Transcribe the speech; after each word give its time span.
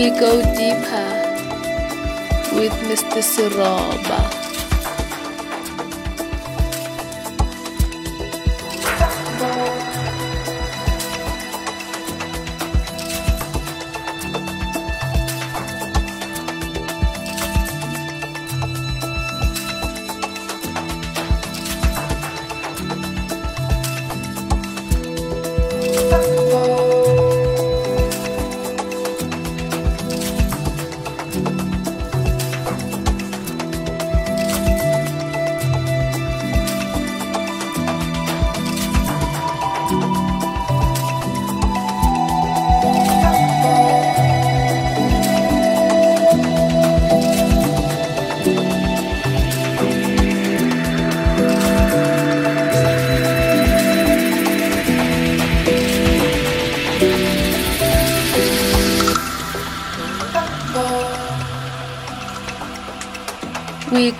We 0.00 0.08
go 0.08 0.40
deeper 0.56 1.10
with 2.56 2.72
Mr. 2.88 3.20
Siroba. 3.20 4.39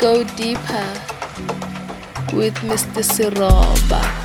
Go 0.01 0.25
deeper 0.25 0.89
with 2.33 2.55
Mr. 2.65 3.05
Siroba. 3.05 4.20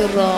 Mr. 0.00 0.29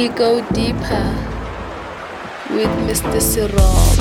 We 0.00 0.08
go 0.08 0.40
deeper 0.54 1.12
with 2.56 2.72
Mr. 2.88 3.20
Siroba. 3.20 3.99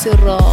Mr. 0.00 0.49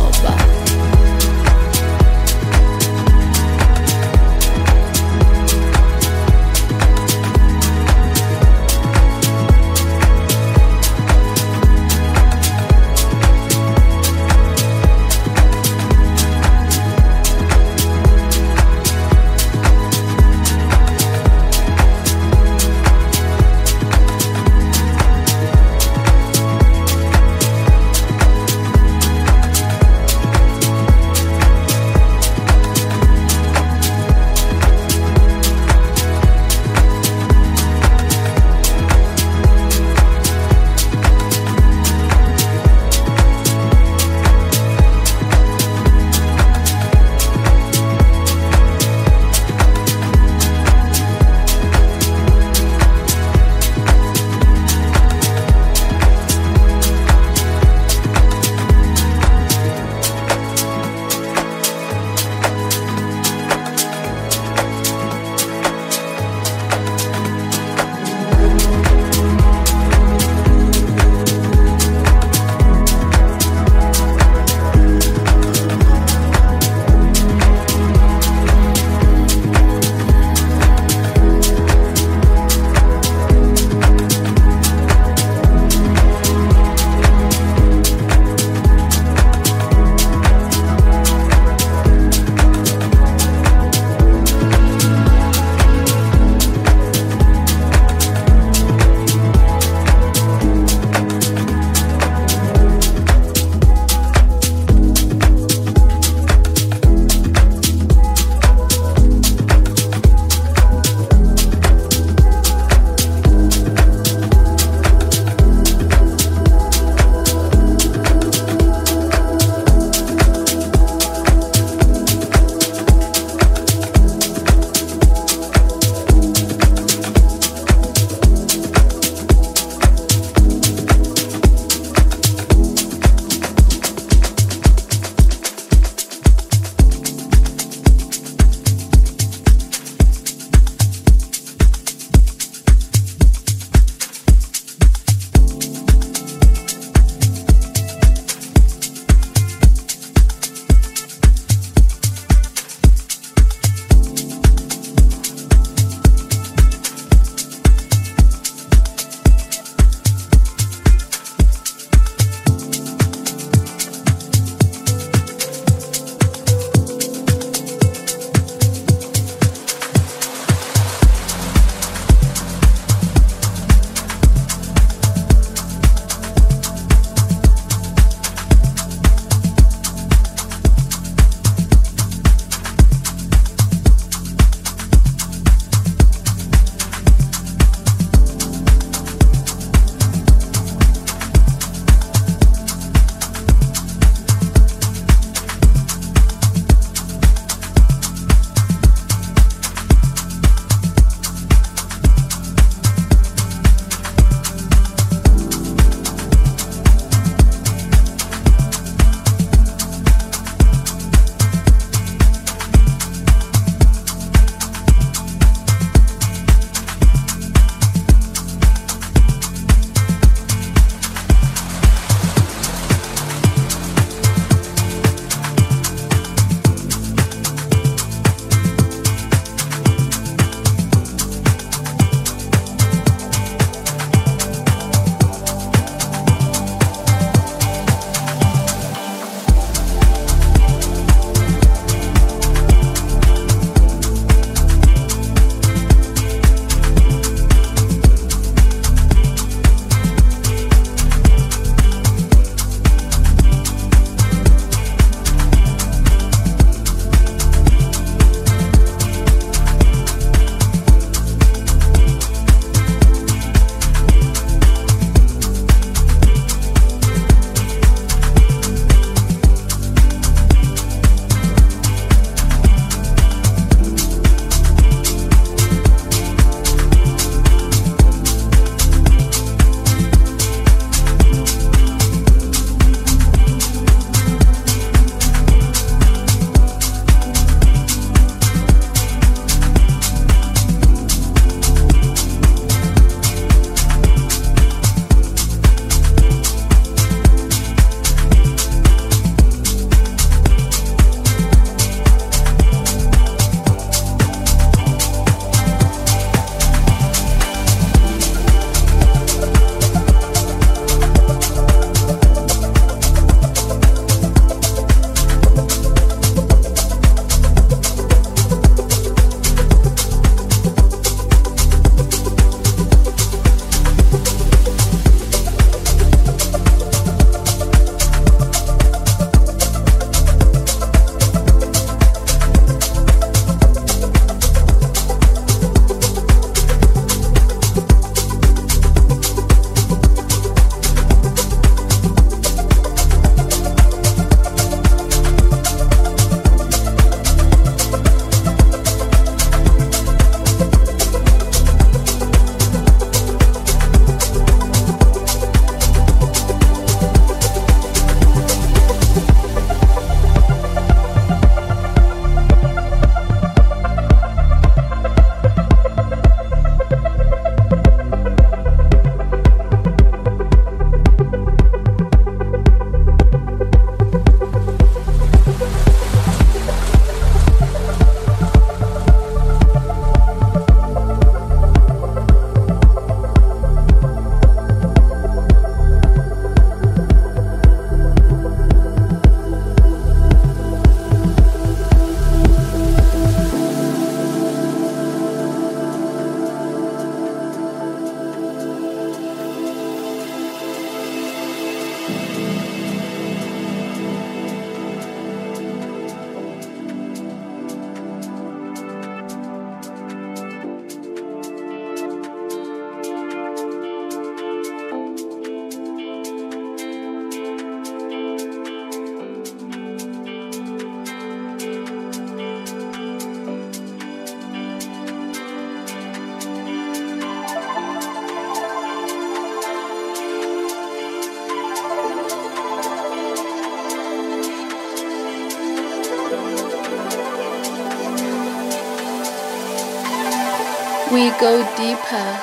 deeper 441.78 442.40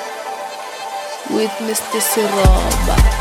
with 1.35 1.51
Mr. 1.67 1.99
Siroba. 1.99 3.14